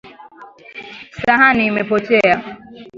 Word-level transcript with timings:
Sahani 1.23 1.63
imepotea 1.65 2.35